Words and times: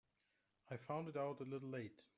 I 0.71 0.77
found 0.77 1.09
it 1.09 1.15
out 1.15 1.41
a 1.41 1.43
little 1.43 1.69
late. 1.69 2.03